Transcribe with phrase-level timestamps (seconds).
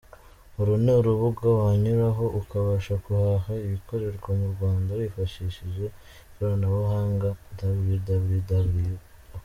[0.59, 5.85] Uru ni urubuga wanyuraho ukabasha guhaha Ibikorerwa mu Rwanda wifashishije
[6.29, 7.27] ikoranabuhanga:
[7.89, 8.95] "www.